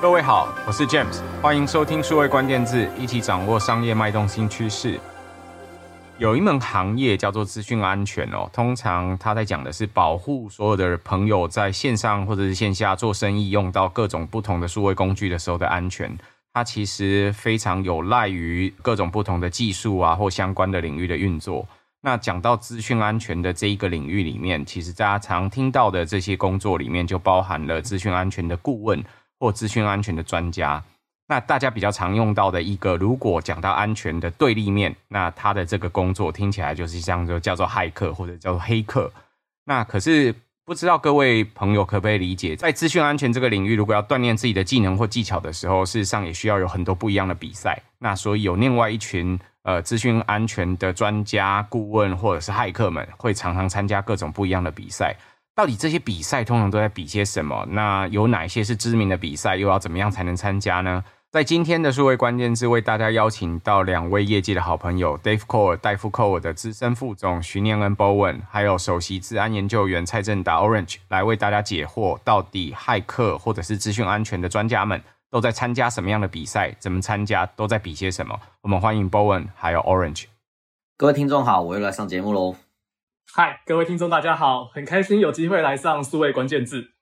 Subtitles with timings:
[0.00, 4.96] 各位好，我是 James，欢迎收听数位关键字，一起掌握商业脉动新趋势。
[6.18, 16.16] 有一门行业叫做资讯安全哦，通常他在讲的是保护所有的朋友在线上或者是线下做生意用到各种不同的数位工具的时候的安全。
[16.54, 21.66] 它其实非常有赖于各种不同的技术啊或相关的领域的运作。
[22.00, 29.02] 那讲到资讯安全的这一个领域里面，其实大家常听到的这些工作里面就包含了资讯安全的顾问
[29.38, 30.82] 或资讯安全的专家。
[31.30, 39.12] 那大家比较常用到的一个，如果讲到安全的对立面，那他的这个工作听起来就是像就叫做骇客或者叫做黑客。
[39.64, 40.34] 那可是
[40.64, 47.78] 不知道各位朋友可不可以理解，在资讯安全这个领域，如果要锻炼自己的技能或技巧的时候，事实上也需要有很多不一样的比赛。
[47.98, 55.14] 那所以有另外一群呃资讯安全的专家顾问或者是骇客们，会常常参加各种不一样的比赛。
[55.58, 57.66] 到底这些比赛通常都在比些什么？
[57.70, 59.56] 那有哪些是知名的比赛？
[59.56, 61.02] 又要怎么样才能参加呢？
[61.32, 76.72] 在今天的数位关键字，为大家邀请到两位业界的好朋友，Dave Core 戴夫 Core 的资深副总徐念恩 Bowen，还有首席治安研究员蔡正达 Orange，来为大家解惑：到底骇客或者是资讯安全的专家们都在参加什么样的比赛？
[76.78, 77.44] 怎么参加？
[77.56, 78.38] 都在比些什么？
[78.60, 80.26] 我们欢迎 Bowen 还有 Orange。
[80.96, 82.54] 各位听众好，我又来上节目喽。
[83.34, 86.92] 嗨，各位听众大家好，很开心有机会来上数位关键字。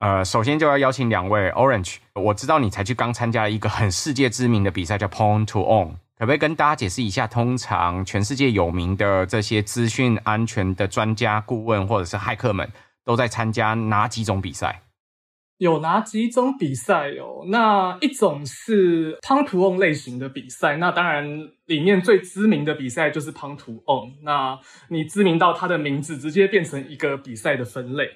[0.00, 7.26] 呃，首先就要邀请两位 Orange，我知道你才去刚参加一个很世界知名的比赛，叫 Point to On，可不可以跟大家解释一下？
[7.26, 12.68] 通常全世界有名的这些资讯安全的专家顾问或者是骇客们
[13.04, 14.80] 都在参加哪几种比赛？
[15.58, 17.44] 有哪几种比赛哦？
[17.48, 28.10] 那一种是 pontoon 类型的比赛，那当然里面最知名的比赛就是 pontoon 那你知名到它的名字直接变成一个比赛的分类。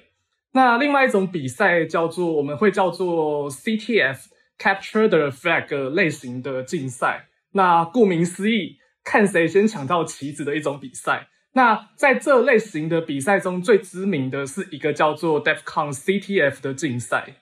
[0.53, 4.25] 那另外一种比赛叫做，我们会叫做 CTF
[4.59, 7.29] Capture the Flag 类型的竞赛。
[7.53, 11.29] 那顾名思义，看谁先抢到旗子的一种比赛。
[11.53, 17.35] 那在这类型的比赛中，最知名的是一个叫做 DEFCON CTF 的竞赛。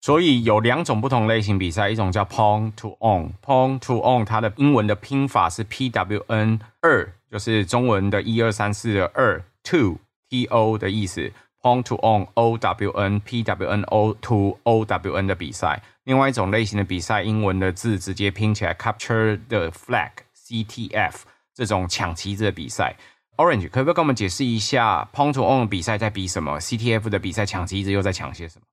[0.00, 9.98] 所以有两种不同类型比赛，一种叫 Pwn to Own，Pwn to On 它的英文的拼法是 P W N 二，就是中文的一二三四的二，two
[10.30, 11.32] T O 的意思。
[11.60, 19.68] Pwn to On O W N P W N O to O W N 的比赛，另外一种类型的比赛，英文的字直接拼起来，Capture the
[19.70, 22.94] Flag C T F 这种抢旗子的比赛。
[23.38, 28.66] Orange 可不可以跟我们解释一下，Pwn to Own 比赛在比什么？C T F 的比赛抢旗子又在抢些什么？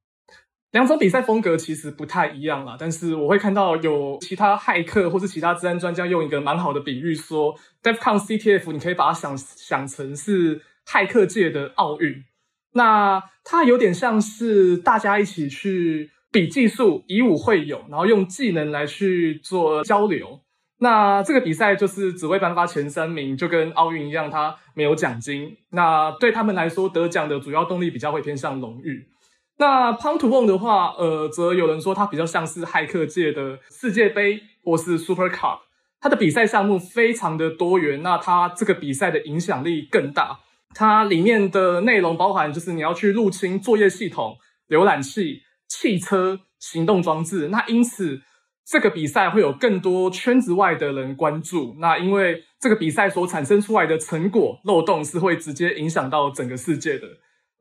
[0.72, 12.26] 两种比赛风格其实不太一样啦，但是我会看到有其他骇客或是其他治安专家用一个蛮好的比喻说，DEFCON C T F 你可以把它想想成是骇客界的奥运。
[12.74, 20.42] 那它有点像是大家一起去比技术，以武会友，然后用技能来去做交流。
[20.80, 25.58] 那这个比赛就是只会颁发前三名，就跟奥运一样，它没有奖金。
[25.72, 29.08] 那对他们来说，得奖的主要动力比较会偏向荣誉。
[29.58, 35.60] 那 Pwn to Own 的话，呃，则有人说它比较像是骇客界的世界杯或是 Super Cup，
[36.02, 40.40] 它的比赛项目非常的多元，那它这个比赛的影响力更大。
[40.74, 44.36] 它里面的内容包含，就是你要去入侵作业系统、
[44.68, 47.48] 浏览器、汽车、行动装置。
[47.48, 48.20] 那因此，
[48.66, 51.76] 这个比赛会有更多圈子外的人关注。
[51.80, 57.08] 那因为这个比赛所产生出来的成果漏洞是会直接影响到整个世界的。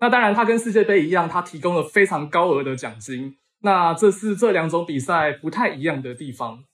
[0.01, 3.37] 那当然，它跟世界杯一样，它提供了非常高额的奖金。
[3.61, 6.65] 那这是这两种比赛不太一样的地方。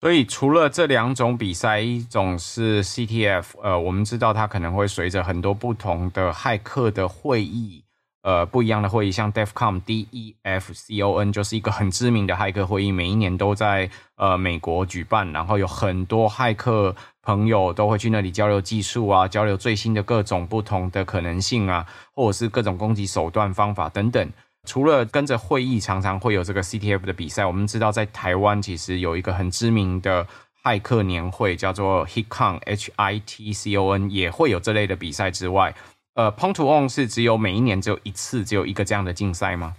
[0.00, 7.84] 所以，除了这两种比赛，一种是 CTF，呃，我们知道它可能会随着很多不同的骇客的会议，
[8.26, 16.92] 呃，不一样的会议，像 DEFCON D E F C O N 就是一个很知名的骇客会议，每一年都在呃美国举办，然后有很多骇客
[17.22, 24.28] 朋友都会去那里交流技术啊，交流最新的各种不同的可能性啊，或者是各种攻击手段方法等等。
[24.64, 27.46] 除了跟着会议，常常会有这个 CTF 的比赛。
[27.46, 30.26] 我们知道，在台湾其实有一个很知名的
[30.64, 35.72] 骇客年会，叫做 HitCon H I T C O N，也会有这类的比赛之外，
[36.16, 39.76] 呃，Pwn to Own 是只有每一年只有一次，只有一个这样的竞赛吗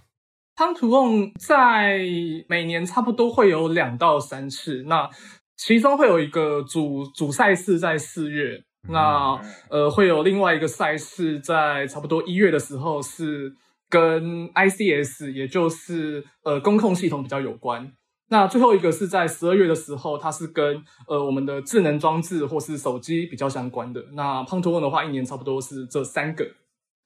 [0.56, 2.00] ？Pwn to Own 在
[2.48, 5.10] 每年差不多会有两到三次，那
[5.58, 13.56] 其中会有一个主主赛事在四月，那呃会有另外一个赛事在差不多一月的时候是。
[13.90, 17.94] 跟 ICS，也就是呃工控系统比较有关。
[18.30, 24.04] 那最后一个是在十二月的时候，它是跟呃我们的智能装置或是手机比较相关的。
[24.14, 26.46] 那 Pwn to Own 的话，一年差不多是这三个。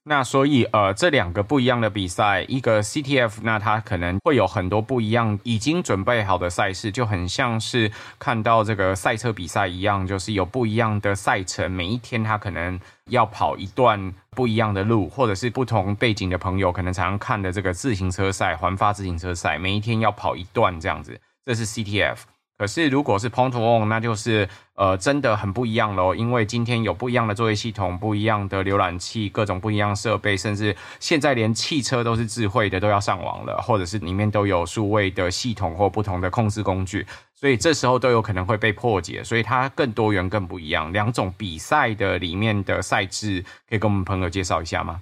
[0.03, 12.79] 那所以，呃，这两个不一样的比赛，一个 CTF，那它可能会有很多不一样，已经准备好的赛事，就很像是看到这个赛车比赛一样，就是有不一样的赛程，每一天它可能
[13.09, 22.17] 要跑一段不一样的路，或者是不同背景的朋友可能常看的这个自行车赛、环法自行车赛，每一天要跑一段这样子，这是 CTF。
[22.61, 26.13] 可是，如果是 Pong to Own，那就是呃，真的很不一样喽。
[26.13, 37.03] 因为今天有不一样的作业系统、不一样的浏览器、各种不一样设备，甚至现在连汽车都是智慧的，都要上网了，或者是里面都有数位的系统或不同的控制工具，
[37.33, 39.23] 所以这时候都有可能会被破解。
[39.23, 40.93] 所以它更多元、更不一样。
[40.93, 45.01] 两种比赛的里面的赛制，可以跟我们朋友介绍一下吗？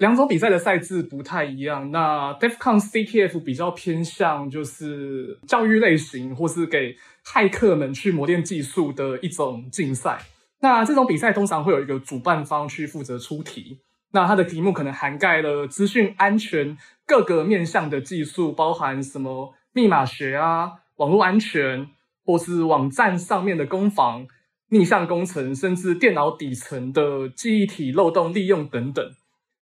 [0.00, 1.90] 两种比赛的赛制不太一样。
[1.90, 10.18] 那 DEFCON CTF 比较偏向就是教育类型，或是给骇客们去磨练技术的一种竞赛。
[10.60, 13.80] 那这种比赛通常会有一个主办方去负责出题。
[14.12, 21.86] 那它的题目可能涵盖了资讯安全各个面向的技术，包含什么密码学啊、网络安全，
[22.24, 24.26] 或是网站上面的攻防、
[24.70, 29.12] 逆向工程，甚至电脑底层的记忆体漏洞利用等等。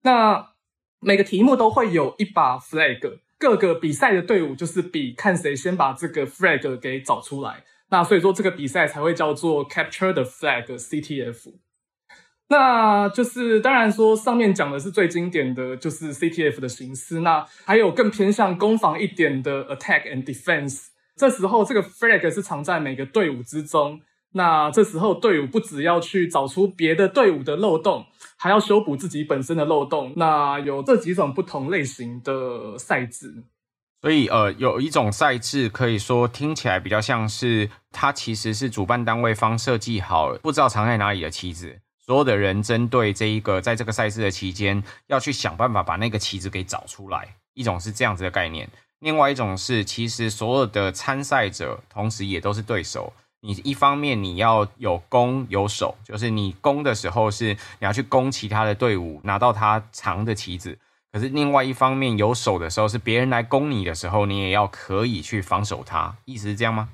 [0.07, 0.53] 那
[1.01, 7.65] 每个题目都会有一把 flag，各个比赛的队伍就是比看谁先把这个 flag 给找出来。
[7.89, 11.55] 那所以说这个比赛才会叫做 Capture the Flag CTF。
[12.47, 20.87] 那就是当然说上面讲的是最经典的就是 CTF 的形式，那还有更偏向攻防一点的 Attack and Defense。
[21.17, 23.99] 这时候这个 flag 是藏在每个队伍之中。
[24.37, 28.05] 那这时候队伍不只要去找出别的队伍的漏洞，
[28.37, 30.13] 还要修补自己本身的漏洞。
[30.15, 33.43] 那有这几种不同类型的赛制，
[34.01, 47.35] 所以呃，有一种赛制可以说听起来比较像是它其实是主办单位方设计好，不知道藏在哪里的棋子，所有的人针对这一个在这个赛事的期间要去想办法把那个棋子给找出来。
[47.55, 48.69] 一种是这样子的概念，
[48.99, 53.11] 另外一种是其实所有的参赛者同时也都是对手。
[53.41, 60.71] 你一方面你要有攻有守，就是你攻的时候是你要去攻其他的队伍，拿到他长的棋子；
[61.11, 66.15] 可是另外一方面有守的时候，是别人来攻你的时候，你也要可以去防守他。
[66.25, 66.89] 意思是这样吗？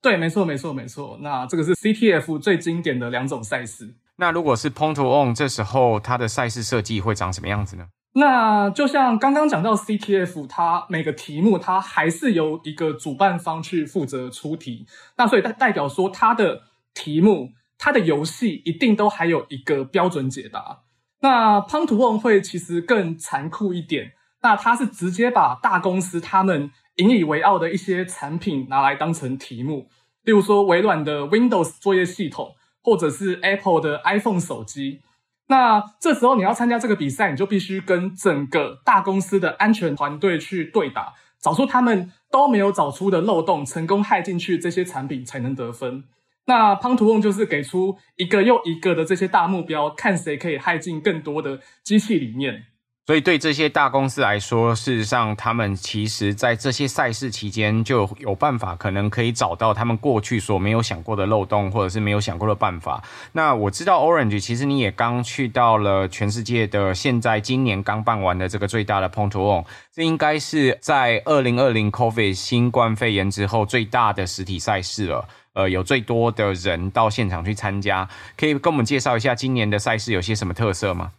[0.00, 1.18] 对，没错，没错，没错。
[1.22, 3.94] 那这个是 CTF 最经典的两种赛事。
[4.16, 7.86] 那如果是 Pong to Own，这时候它的赛事设计会长什么样子呢？
[8.14, 16.62] 那就像刚刚讲到 CTF，它每个题目它还是由一个主办方去负责出题，那所以代代表说它的
[16.94, 20.80] 题目、它的游戏一定都还有一个标准解答。
[21.20, 24.12] 那 Pong to Own 会其实更残酷一点，
[24.42, 29.88] 那它是直接把大公司他们引以为傲的一些产品拿来当成题目，
[30.24, 35.02] 例如说微软的 Windows 作业系统，或者是 Apple 的 iPhone 手机。
[35.48, 46.04] 那这时候你要参加这个比赛，你就必须跟整个大公司的安全团队去对打，找出他们都没有找出的漏洞，成功害进去这些产品才能得分。
[46.44, 52.64] 那潘图翁就是给出一个又一个的这些大目标，看谁可以害进更多的机器里面。
[53.08, 63.02] 所以对这些大公司来说，事实上他们其实在这些赛事期间就有办法，可能可以找到他们过去所没有想过的漏洞，或者是没有想过的办法。
[63.32, 75.26] 那我知道 Orange 其实你也刚去到了全世界的现在今年刚办完的这个最大的 Pong to Own，这应该是在二零二零 COVID 新冠肺炎之后最大的实体赛事了。
[75.54, 81.10] 呃，有最多的人到现场去参加，可以跟我们介绍一下今年的赛事有些什么特色吗？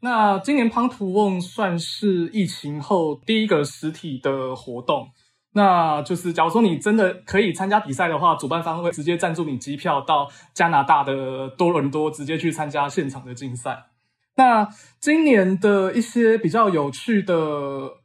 [0.00, 5.08] 那今年 Pong to Own 算是疫情后第一个实体的活动。
[5.54, 13.86] 那就是假如说你真的可以参加比赛的话，主办方会直接赞助你机票到加拿大的多伦多，直接去参加现场的竞赛。
[14.36, 14.68] 那
[15.00, 17.34] 今年的一些比较有趣的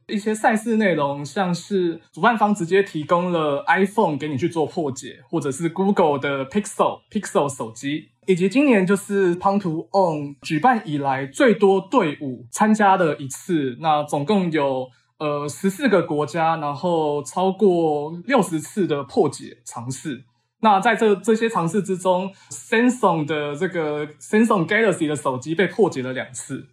[0.08, 8.08] 一些赛事内容，像是主办方直接提供了 iPhone 给你去做破解，或者是 Google 的 Pixel Pixel 手机。
[8.26, 14.88] 以及今年就是 p o n t o On 举办以来最多队伍参加的一次，那总共有
[15.18, 20.24] 呃十四个国家，然后超过六十次的破解尝试。
[20.60, 26.68] 那在这这些尝试之中，Samsung 的这个 Samsung Galaxy 的手机被破解了两次。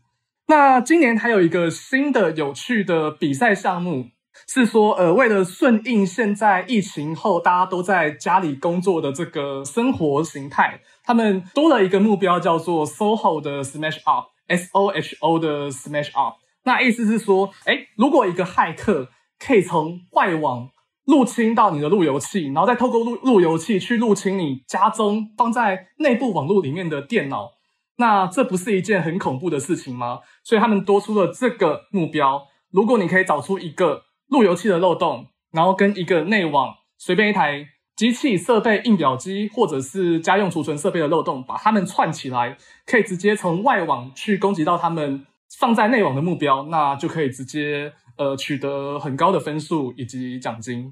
[0.48, 4.08] 那今年还有一个新的有趣的比赛项目，
[4.48, 10.80] 是说呃为了顺应现在疫情后大家都在家里工作的这个生活形态。
[11.12, 16.36] 他们多了一个目标，叫做 SOHO 的 Smash Up，S O H O 的 Smash Up。
[16.64, 20.70] 那意思是说，诶，如果一个骇客可以从外网
[21.04, 27.52] 入侵到你的路由器，然后再透过路路由器去入侵你家中放在内部网络里面的电脑，
[27.98, 30.22] 那这不是一件很恐怖的事情吗？
[30.46, 32.48] 所以他们多出了这个目标。
[32.72, 37.68] 如果你可以找出一个路由器的漏洞，然后跟一个内网随便一台
[38.02, 45.24] 机器设备、印表机或者是家用储存设备的漏洞，把它们串起来，可以直接从外网去攻击到他们
[45.60, 50.92] 放在内网的目标，那就可以直接呃取得很高的分数以及奖金。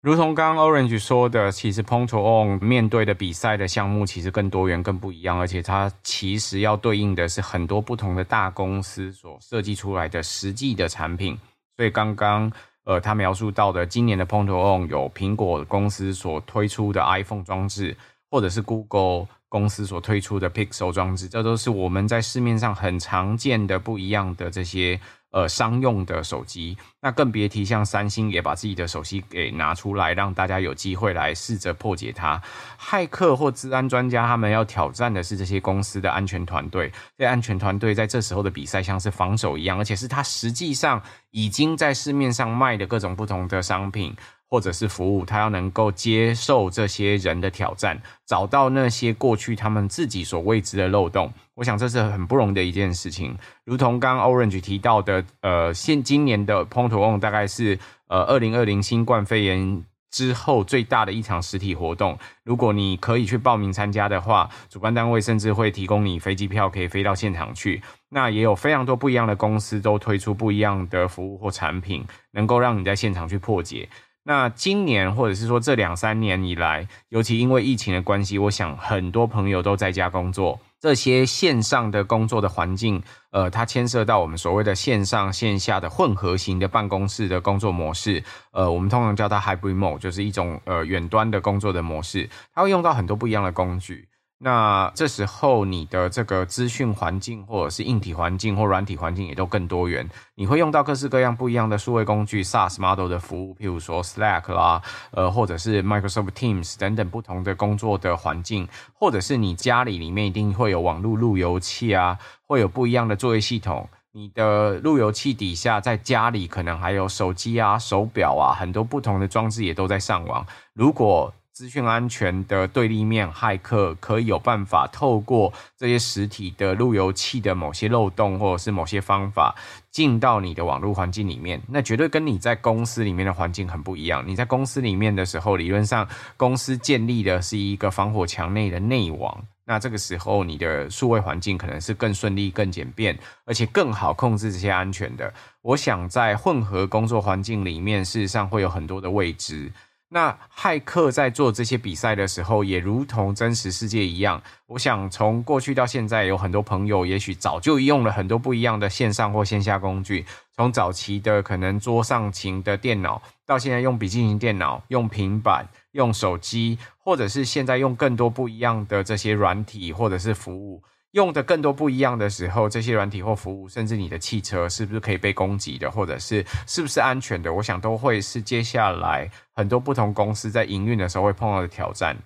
[0.00, 11.38] 如同刚刚 Orange 说的，其实 Pong2On 面对的比赛的项目其实更多元、更不一样，而且它其实要对应的是很多不同的大公司所设计出来的实际的产品。
[11.76, 12.50] 所以刚刚
[12.84, 14.46] 呃，他描述到的今年的 poon
[14.86, 17.96] 有苹果公司所推出的 iPhone 装置，
[18.30, 25.00] 或者是 Google 公司所推出的 Pixel 装置，这都是我们在市面上很常见的不一样的这些。
[25.32, 32.40] 呃，商用的手机，那更别提像三星也把自己的手机给拿出来，让大家有机会来试着破解它。
[32.78, 44.14] 骇客或治安专家他们要挑战的是这些公司的安全团队，这安全团队在这时候的比赛像是防守一样，而且是他实际上已经在市面上卖的各种不同的商品。
[44.52, 51.32] 或者是服务，他要能够接受这些人的挑战，找到那些过去他们自己所未知的漏洞。
[51.54, 53.34] 我想这是很不容易的一件事情。
[53.64, 57.78] 如同刚刚 Orange 提到的，呃，现今年的 Pong2On 大概是
[58.08, 62.18] 呃二零二零新冠肺炎之后最大的一场实体活动。
[62.44, 67.80] 如果你可以去报名参加的话，主办单位甚至会提供你飞机票，可以飞到现场去。
[68.10, 73.88] 那也有非常多不一样的公司都推出不一样的服务或产品，能够让你在现场去破解。
[74.24, 94.06] 那今年或者是说这两三年以来，尤其因为疫情的关系，我想很多朋友都在家工作，这些线上的工作的环境，呃，它牵涉到我们所谓的线上线下的混合型的办公室的工作模式，呃，我们通常叫它 hybrid mode，就是一种呃远端的工作的模式，它会用到很多不一样的工具。
[94.44, 100.04] 那这时候，你的这个资讯环境，或者是硬体环境或软体环境也都更多元。
[100.34, 104.82] 你会用到各式各样不一样的数位工具，SaaS model 的服务，譬如说 Slack 啦，
[105.12, 112.18] 呃，或者是 Microsoft Teams 等等不同的工作的环境，或者是你家里里面一定会有网络路由器啊，
[112.48, 113.88] 会有不一样的作业系统。
[114.10, 120.44] 你的路由器底下，在家里可能还有手机啊、手表啊，很多不同的装置也都在上网。
[120.74, 129.54] 如果资讯安全的对立面，骇客可以有办法透过这些实体的路由器的某些漏洞，或者是某些方法
[129.90, 134.24] 进到你的网络环境里面，那绝对跟你在公司里面的环境很不一样。
[134.26, 145.30] 你在公司里面的时候，理论上公司建立的是一个防火墙内的内网，那这个时候你的数位环境可能是更顺利、更简便，而且更好控制这些安全的。
[145.60, 149.70] 我想在混合工作环境里面，事实上会有很多的未知。
[150.14, 154.42] 那骇客在做这些比赛的时候，也如同真实世界一样。
[154.66, 160.26] 我想从过去到现在，有很多朋友也许早就用了很多不一样的线上或线下工具。
[160.54, 170.82] 从早期的可能桌上型的电脑，到现在用笔记型电脑、用平板、用手机，或者是现在用更多不一样的这些软体或者是服务。
[171.12, 177.52] 用的更多不一样的时候，这些软体或服务，甚至你的汽车是不是可以被攻击的，或者是是不是安全的？
[177.52, 182.16] 我想都会是接下来很多不同公司在营运的时候会碰到的挑战。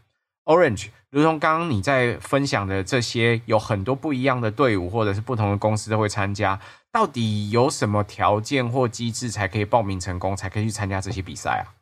[0.45, 6.61] Orange，如同刚刚你在分享的这些，有很多不一样的队伍或者是不同的公司都会参加，
[6.93, 11.76] 到底有什么条件或机制才可以报名成功，才可以去参加这些比赛啊？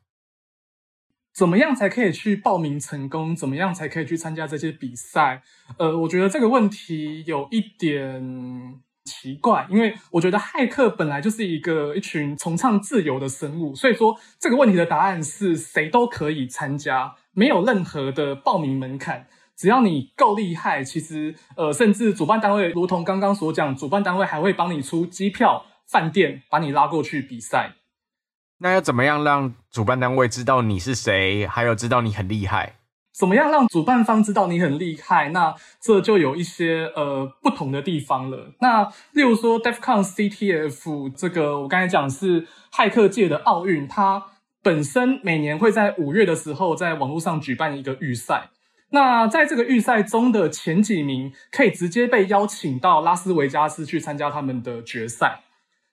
[1.35, 3.35] 怎么样才可以去报名成功？
[3.35, 5.43] 怎么样才可以去参加这些比赛？
[5.79, 19.26] 呃，我觉得这个问题有一点奇怪，因为我觉得骇客本来就是一个一群崇尚自由的生物，所以说这个问题的答案是谁都可以参加，没有任何的报名门槛，
[19.57, 27.75] 只要你够厉害，其实呃，甚至主办单位如同刚刚所讲，主办单位还会帮你出机票、饭店，把你拉过去比赛。
[28.64, 32.76] 那要怎么样让主办单位知道你是谁，还有知道你很厉害？
[33.12, 35.28] 怎么样让主办方知道你很厉害？
[35.28, 38.54] 那这就有一些呃不同的地方了。
[38.61, 44.28] 那例如说，DEF CON CTF 这个，我刚才讲是骇客界的奥运，它
[44.62, 48.49] 本身每年会在五月的时候在网络上举办一个预赛。
[48.92, 55.42] 那在这个预赛中的前几名，可以直接被邀请到拉斯维加斯去参加他们的决赛。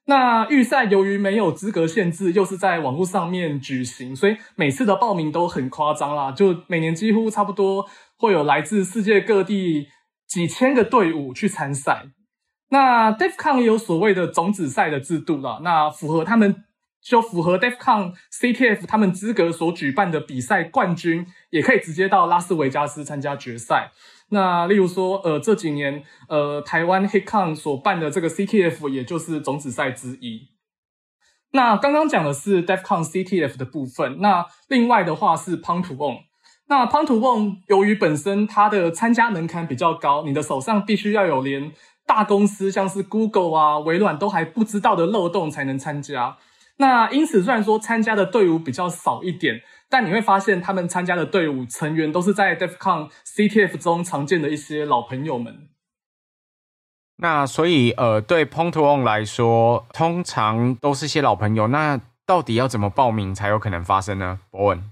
[0.05, 6.31] 那预赛由于没有资格限制，又是在网络上面举行，所以每次的报名都很夸张啦。
[6.31, 9.87] 就每年几乎差不多会有来自世界各地
[10.27, 12.07] 几千个队伍去参赛。
[12.69, 16.63] 那 DEF CON 也有所谓的种子赛的制度啦，那符合他们
[17.01, 23.91] 就符合 DEF CON CTF 他们资格所举办的比赛冠军，也可以直接到拉斯维加斯参加决赛。
[24.33, 30.47] 那例如说，呃，这几年，呃，台湾 h i c o n 所办的这个 CTF，也就是种子赛之一。
[31.51, 36.17] 那刚刚讲的是 DEFCON CTF 的部分，那另外的话是 p o n t o o n。
[36.69, 41.73] 那 p o n t o o n 由于本身它的参加门槛比较高，你的手上必须要有连
[42.07, 46.37] 大公司像是 Google 啊、微软都还不知道的漏洞才能参加。
[46.77, 49.61] 那因此，虽然说参加的队伍比较少一点，
[49.91, 55.67] 但你会发现他们参加的队伍成员都是在 DEFCON CTF 中常见的一些老朋友们。
[57.17, 61.67] 那所以，呃，对 Pong to Own 来说，通常都是些老朋友。
[61.67, 64.39] 那到底要怎么报名才有可能发生呢？
[64.49, 64.89] 博文，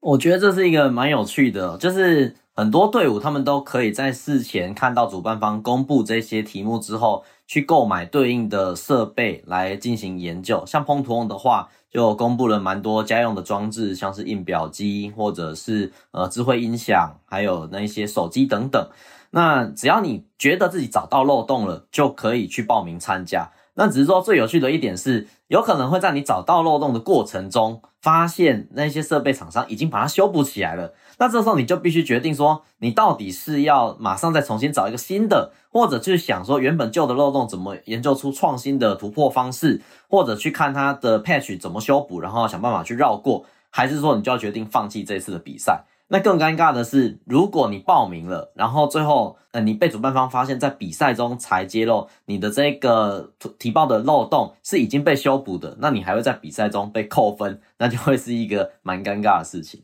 [0.00, 10.62] 我觉得这是一个蛮有趣的，就是很多队伍他们都可以在事前看到主办方公布这些题目之后，去购买对应的设备来进行研究。
[10.66, 18.88] 像 Pong to Own 的话，又公布了蛮多家用的装置，像是印表机或者是呃智慧音响，还有那一些手机等等。
[19.30, 23.52] 那只要你觉得自己找到漏洞了，就可以去报名参加。
[23.74, 30.94] 那只是说最有趣的一点是，有可能会在你找到漏洞的过程中，发现那些设备厂商已经把它修补起来了。
[31.18, 45.84] 那这时候你就必须决定说，你到底是要马上再重新找一个新的，或者去想说原本旧的漏洞怎么研究出创新的突破方式，或者去看它的 patch 怎么修补，然后想办法去绕过，还是说你就要决定放弃这次的比赛？
[46.14, 59.82] 那更尴尬的是，如果你报名了，然后最后呃你被主办方发现，在比赛中才揭露你的这个提报的漏洞是已经被修补的，那你还会在比赛中被扣分，那就会是一个蛮尴尬的事情。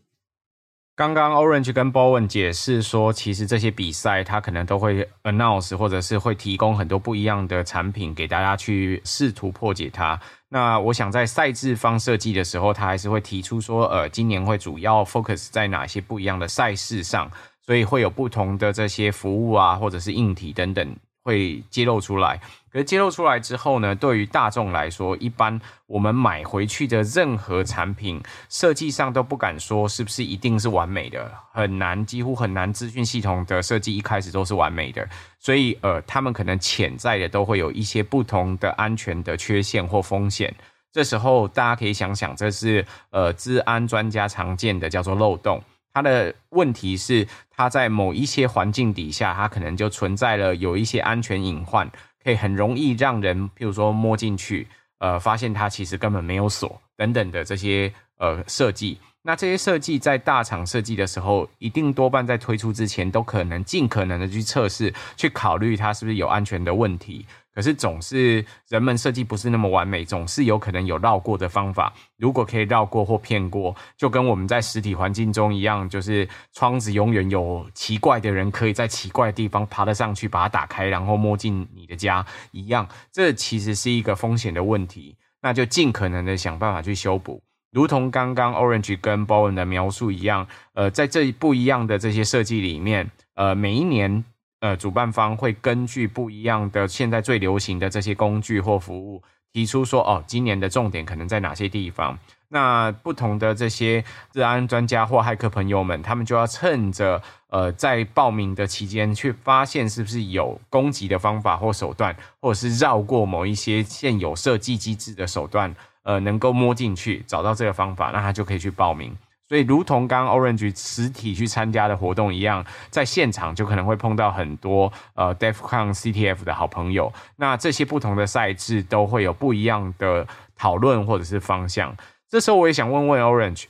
[0.95, 10.21] 刚刚 Orange 跟 Bowen 解释说，其实这些比赛它可能都会 announce 或者是会提供很多不一样的产品给大家去试图破解它。
[10.53, 17.31] 那我想在赛制方设计的时候，他还是会提出说，呃，今年会主要 focus 在哪些不一样的赛事上，
[17.65, 20.97] 所以会有不同的这些服务啊，或者是硬体等等。
[21.23, 22.41] 会揭露出来，
[22.73, 32.73] 可是揭露出来之后呢，对于大众来说，一般我们买回去的任何产品设计上都不敢说是不是一定是完美的，很难，几乎很难。
[32.73, 35.07] 资讯系统的设计一开始都是完美的，
[35.39, 40.55] 所以呃，他们可能潜在的都会有一些不同的安全的缺陷或风险。
[40.93, 45.63] 这时候大家可以想想，这是呃，治安专家常见的叫做漏洞。
[45.93, 51.91] 它的问题是，它在某一些环境底下，它可能就存在了有一些安全隐患，
[52.23, 54.67] 可以很容易让人，譬如说摸进去，
[54.99, 58.99] 呃，发现它其实根本没有锁等等的这些呃设计。
[59.23, 67.27] 那这些设计在大厂设计的时候，一定多半在推出之前，都可能尽可能的去测试，去考虑它是不是有安全的问题。
[67.53, 71.93] 可是总是人们设计不是那么完美，总是有可能有绕过的方法。
[72.17, 82.89] 如果可以绕过或骗过，就跟我们在实体环境中一样，就是窗子永远有奇怪的人可以在奇怪的地方爬得上去，把它打开，然后摸进你的家一样。
[83.11, 87.43] 这其实是一个风险的问题，那就尽可能的想办法去修补。
[87.73, 94.25] 如同刚刚 Orange 跟 Bowen 的描述一样，呃，在这不一样的这些设计里面，呃，每一年。
[94.61, 102.19] 呃，主办方会根据不一样的现在最流行的这些工具或服务，提出说，哦，今年的重点可能在哪些地方？
[102.53, 119.17] 那不同的这些治安专家或骇客朋友们，他们就要趁着呃在报名的期间，去发现是不是有攻击的方法或手段，或者是绕过某一些现有设计机制的手段，呃，能够摸进去找到这个方法，那他就可以去报名。
[119.51, 127.13] 所以，如同刚刚 Orange 实体去参加的活动一样，在现场就可能会碰到很多呃 DEFCON CTF 的好朋友。
[127.35, 131.97] 那这些不同的赛制都会有不一样的讨论或者是方向。
[132.29, 133.65] 这时候，我也想问问 Orange，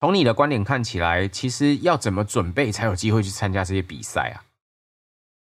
[0.00, 4.42] 从你的观点看起来，其实要怎么准备才有机会去参加这些比赛啊？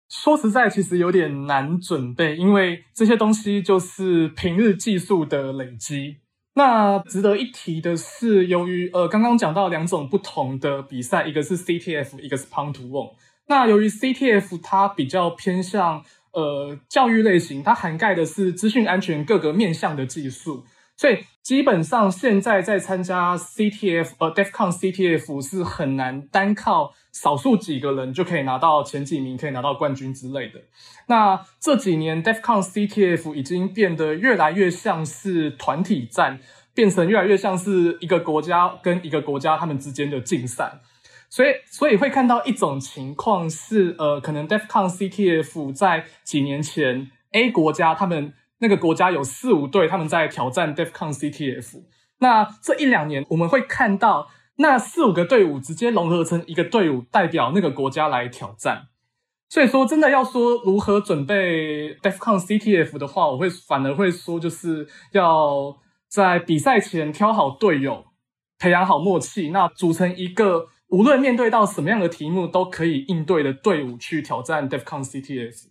[0.09, 6.17] 说实在，其实有点难准备，因为这些东西就是平日技术的累积。
[6.55, 13.13] 那值得一提的是，由于呃刚刚讲到两种不同的比赛，一个是 CTF，一个是 ponto one。
[13.47, 20.65] 那由于 CTF 它比较偏向呃教育类型，它涵盖的是资讯安全各个面向的技术。
[21.01, 30.61] 所以基本上现在在参加 CTF 呃 DEFCON CTF 是很难单靠少数几个人就可以拿到前几名，可以拿到冠军之类的。
[31.07, 36.39] 那这几年 DEFCON CTF 已经变得越来越像是团体战，
[36.75, 40.83] 变成越来越像是一个国家跟一个国家他们之间的竞赛。
[41.31, 48.35] 所以所以会看到一种情况是，呃，可能 DEFCON CTF 在几年前 A 国家他们。
[48.61, 51.83] 那个国家有四五队，他们在挑战 DEFCON CTF。
[52.21, 58.89] 那这一两年，我们会看到那四五个队伍直接融合成一个队伍，代表那个国家来挑战。
[59.49, 68.05] 所以说，真的要说如何准备 DEFCON CTF 的话，我会反而会说，就是要在比赛前挑好队友，
[68.59, 75.70] 培养好默契，那组成一个无论面对到什么样的题目都可以应对的队伍去挑战 DEFCON CTF。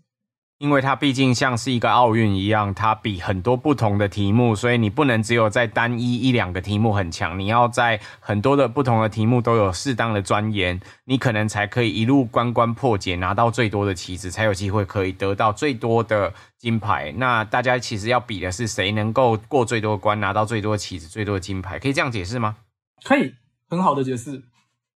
[0.60, 17.14] 因为它毕竟像是一个奥运一样，它比很多不同的题目，所以你不能只有在单一一两个题目很强，你要在很多的不同的题目都有适当的钻研，你可能才可以一路关关破解，拿到最多的棋子，才有机会可以得到最多的金牌。
[17.16, 22.58] 那大家其实要比的是谁能够过最多关，拿到最多棋子、最多的金牌，可以这样解释吗？
[23.06, 23.34] 可以，
[23.70, 24.44] 很好的解释。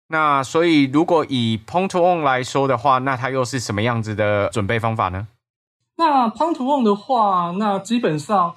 [0.08, 5.28] 那所以如果以 to Own 来说的话，那它又是什么样子的准备方法呢？
[6.04, 8.56] 那 Pong to Own 的话，那基本上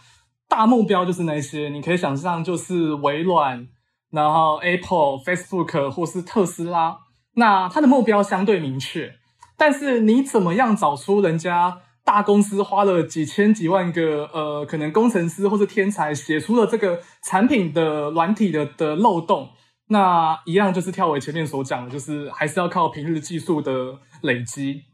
[0.49, 3.69] 大目标就是那些，你可以想象就是微软，
[4.11, 7.01] 然后 Apple、Facebook 或是特斯拉，
[7.35, 9.13] 那它的目标相对明确。
[9.59, 19.51] 但是你怎么样找出人家大公司花了几千几万个呃，可能工程师或是天才写出了这个产品的软体的的漏洞，
[19.89, 24.85] 那一样就是跳回前面所讲的，就是还是要靠平日技术的累积。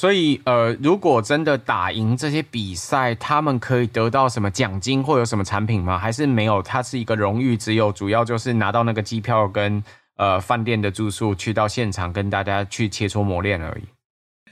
[0.00, 5.98] 所以，呃，如果真的打赢这些比赛，他们可以得到什么奖金或有什么产品吗？
[5.98, 6.62] 还是没有？
[6.62, 9.82] 它是一个荣誉，只有主要就是拿到那个机票跟
[10.16, 13.88] 呃饭店的住宿，去到现场跟大家去切磋磨练而已。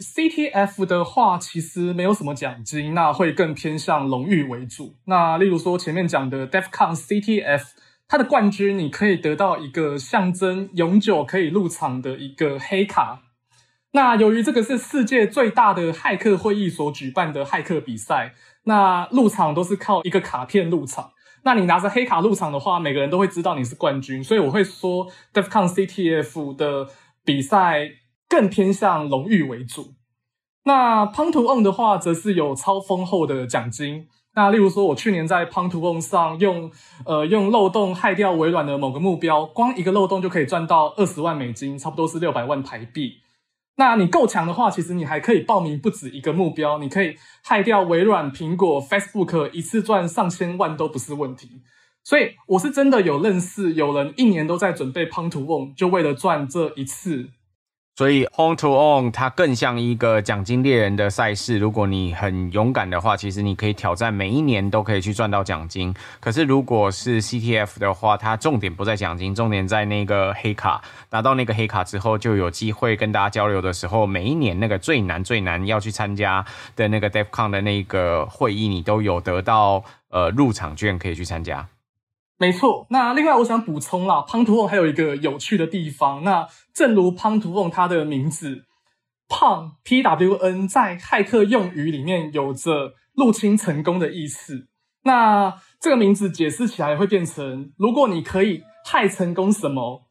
[0.03, 4.97] CTF 的话，其实没有什么奖金，那会更偏向荣誉为主。
[5.05, 7.63] 那例如说前面讲的 DEFCON CTF，
[8.09, 13.23] 它的冠军你可以得到一个象征永久可以入场的一个黑卡。
[13.97, 21.13] 那由于这个是世界最大的骇客会议所举办的骇客比赛，那入场都是靠一个卡片入场。
[21.45, 24.23] 那你拿着黑卡入场的话，每个人都会知道你是冠军。
[24.23, 26.89] 所以我会说，DEFCON CTF 的
[27.25, 27.89] 比赛
[28.29, 29.95] 更偏向荣誉为主。
[30.65, 34.09] 那 p o n t o On 的话，则是有超丰厚的奖金。
[34.35, 36.71] 那例如说，我去年在 p o n t o On 上用
[37.07, 43.21] 呃用漏洞害掉微软的某个目标，光一个漏洞就可以赚到二十万美金，差不多是六百万台币。
[43.77, 51.61] 那你够强的话，其实你还可以报名不止一个目标，你可以害掉微软、苹果、Facebook，一次赚上千万都不是问题。
[52.03, 57.31] 所以我是真的有认识有人一年都在准备 Pong to Own，就为了赚这一次。
[57.97, 61.57] 所以 on to on 它更像一个奖金猎人的赛事。
[61.57, 65.95] 如果你很勇敢的话，其实你可以挑战每一年都可以去赚到奖金。
[66.21, 70.83] 可是如果是 CTF 的话，它重点不在奖金，重点在那个黑卡。
[71.11, 76.45] 拿到那个黑卡之后，就有机会跟大家交流的时候，每一年那个最难最难要去参加
[76.77, 81.67] 的那个 DEFCON 的那个会议，你都有得到呃入场券可以去参加。
[82.39, 86.23] 没错，那另外我想补充啦胖图翁还有一个有趣的地方。
[86.23, 88.65] 那正如 Pong to Own 它的名字
[89.27, 94.69] ，Pong P W N 在骇客用语里面有着入侵成功的意思。
[95.05, 100.03] 那这个名字解释起来会变成，如果你可以骇成功什么，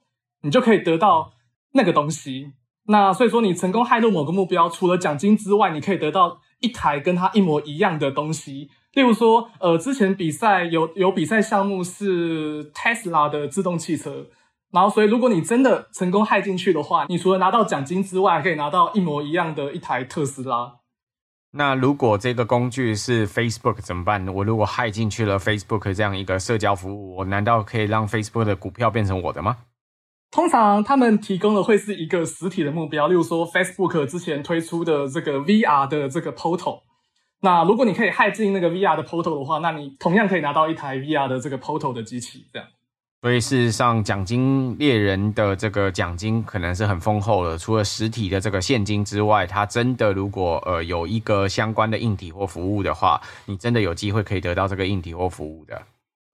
[0.42, 1.34] 你就可以得到
[1.74, 2.54] 那个东西。
[2.88, 8.69] 那所以说，你成功骇入某个目标，除了奖金之外，你可以得到一台跟它一模一样的东西。
[8.93, 14.28] 例如说，呃，之前比赛有有比赛项目是 Tesla 的自动汽车，
[14.71, 20.75] 然后所以如果你真的成功害进去的话，你除了拿到奖金之外，还可以拿到一模一样的一台特斯拉。
[21.51, 24.28] 那如果这个工具是 Facebook 怎么办？
[24.28, 29.58] 我如果害进去了 Facebook 这样一个社交服务，我难道可以让 Facebook 的股票变成我的吗？
[30.32, 36.82] 通常他们提供的会是一个实体的目标，例如说 Facebook 之前推出的这个 VR 的这个 Portal。
[37.42, 42.68] 那如果你可以害进那个 VR 的 Portal 的话，那你同样可以拿到一台 VR 的这个 Portal 的机器，这样。
[43.22, 47.58] 所以事实上，奖金猎人的这个奖金可能是很丰厚的。
[47.58, 55.82] 除了实体的这个现金之外，它真的如果呃有一个相关的硬体或服务的话，你真的有机会可以得到这个硬体或服务的。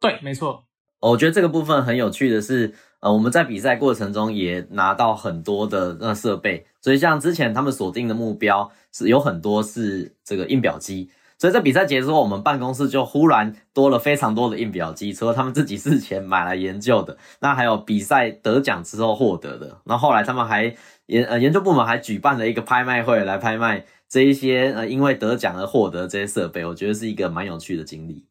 [0.01, 0.65] 对，没错。
[0.99, 11.09] 我觉得这个部分很有趣的是，呃，我们在比赛过程中也拿到很多的那设备，所以像之前他们锁定的目标是有很多是这个印表机，
[11.39, 20.75] 所以在比赛结束后，我们办公室就忽然多了非常多的印表机，除了他们自己事前买来研究的，那还有比赛得奖之后获得的，那后来他们还
[21.07, 28.27] 研呃研究部门还举办了一个拍卖会来拍卖这一些呃因为得奖而获得这些设备，我觉得是一个蛮有趣的经历。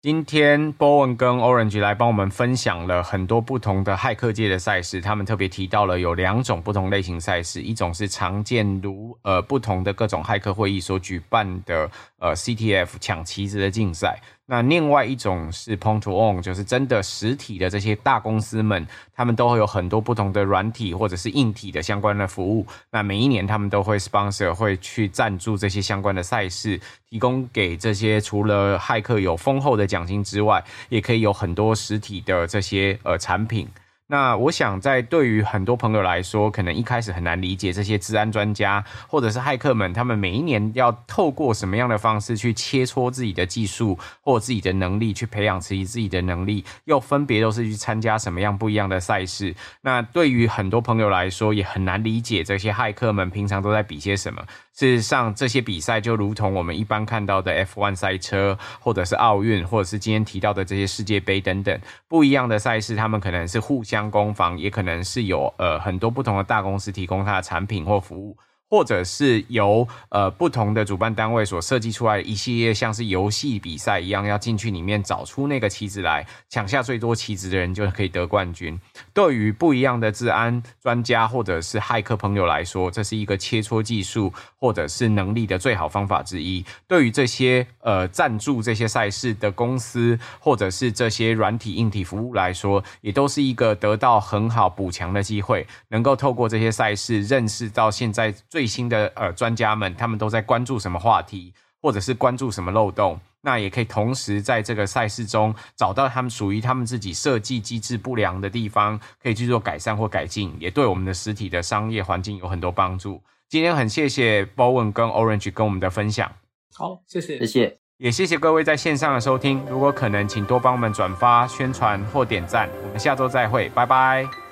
[0.00, 22.66] 今天 Bowen 跟 Orange 来帮我们分享了很多不同的骇客界的赛事，他们特别提到了有两种不同类型赛事，一种是常见如呃不同的各种骇客会议所举办的呃 CTF 抢旗子的竞赛，那另外一种是 Point to Own，就是真的实体的这些大公司们，他们都会有很多不同的软体或者是硬体的相关的服务。
[22.90, 26.80] 那每一年他们都会 sponsor，会去赞助这些相关的赛事，
[27.10, 33.68] 提供给这些除了骇客有丰厚的奖金之外，也可以有很多实体的这些呃产品。
[34.10, 49.54] 那我想，在对于很多朋友来说，可能一开始很难理解这些治安专家或者是骇客们，他们每一年要透过什么样的方式去切磋自己的技术或自己的能力，去培养自己自己的能力，又分别都是去参加什么样不一样的赛事。
[49.82, 54.42] 那对于很多朋友来说，也很难理解这些骇客们平常都在比些什么。
[54.72, 68.36] 事实上，这些比赛就如同我们一般看到的 F1 赛车，或者是奥运，或者是今天提到的这些世界杯等等不一样的赛事，他们可能是互相工房，也可能是有呃很多不同的大公司提供它的产品或服务。
[68.68, 78.78] 或者是由呃不同的主办单位所设计出来的一系列像是游戏比赛一样，要进去里面找出那个棋子来，抢下最多棋子的人就可以得冠军。
[79.14, 86.64] 对于不一样的治安专家或者是骇客朋友来说，这是一个切磋技术或者是能力的最好方法之一。
[86.86, 113.22] 对于这些呃赞助这些赛事的公司或者是这些软体硬体服务来说，也都是一个得到很好补强的机会，能够透过这些赛事认识到现在最新的呃专家们，他们都在关注什么话题，或者是关注什么漏洞，那也可以同时在这个赛事中找到他们属于他们自己设计机制不良的地方，可以去做改善或改进，也对我们的实体的商业环境有很多帮助。
[113.48, 116.28] 今天很谢谢 Bowen 跟 Orange 跟我们的分享，
[116.74, 119.64] 好，谢谢，谢谢，也谢谢各位在线上的收听。
[119.70, 122.68] 如果可能，请多帮我们转发、宣传或点赞。
[122.82, 124.47] 我们下周再会，拜拜。